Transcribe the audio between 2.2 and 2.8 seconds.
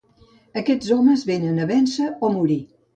o morir.